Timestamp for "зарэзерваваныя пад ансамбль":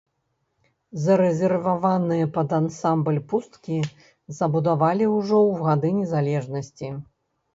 1.01-3.19